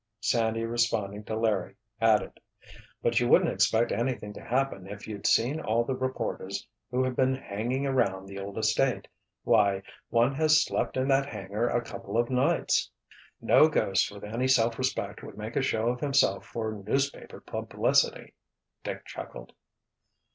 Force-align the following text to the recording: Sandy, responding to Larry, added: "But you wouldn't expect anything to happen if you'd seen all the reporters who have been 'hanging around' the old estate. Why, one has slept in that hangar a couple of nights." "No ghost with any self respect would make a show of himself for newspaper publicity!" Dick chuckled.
Sandy, 0.19 0.63
responding 0.63 1.23
to 1.25 1.35
Larry, 1.37 1.75
added: 2.01 2.39
"But 3.03 3.19
you 3.19 3.27
wouldn't 3.27 3.51
expect 3.51 3.91
anything 3.91 4.33
to 4.33 4.41
happen 4.43 4.87
if 4.87 5.07
you'd 5.07 5.27
seen 5.27 5.59
all 5.61 5.83
the 5.83 5.93
reporters 5.93 6.67
who 6.89 7.03
have 7.03 7.15
been 7.15 7.35
'hanging 7.35 7.85
around' 7.85 8.25
the 8.25 8.39
old 8.39 8.57
estate. 8.57 9.07
Why, 9.43 9.83
one 10.09 10.33
has 10.33 10.63
slept 10.65 10.97
in 10.97 11.07
that 11.09 11.27
hangar 11.27 11.67
a 11.69 11.83
couple 11.83 12.17
of 12.17 12.31
nights." 12.31 12.89
"No 13.41 13.69
ghost 13.69 14.09
with 14.11 14.23
any 14.23 14.47
self 14.47 14.79
respect 14.79 15.21
would 15.21 15.37
make 15.37 15.55
a 15.55 15.61
show 15.61 15.89
of 15.89 15.99
himself 15.99 16.47
for 16.47 16.71
newspaper 16.71 17.39
publicity!" 17.39 18.33
Dick 18.83 19.05
chuckled. 19.05 19.53